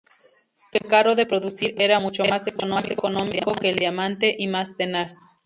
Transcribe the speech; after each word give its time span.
Aunque 0.73 0.89
caro 0.89 1.13
de 1.13 1.27
producir, 1.27 1.75
era 1.79 1.99
mucho 1.99 2.25
más 2.25 2.47
económico 2.47 3.53
que 3.53 3.69
el 3.69 3.75
diamante, 3.75 4.35
y 4.35 4.47
más 4.47 4.75
tenaz. 4.75 5.13